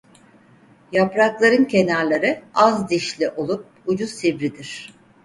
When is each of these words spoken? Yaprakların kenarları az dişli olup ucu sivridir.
Yaprakların 0.91 1.65
kenarları 1.65 2.41
az 2.53 2.89
dişli 2.89 3.29
olup 3.29 3.67
ucu 3.85 4.07
sivridir. 4.07 4.89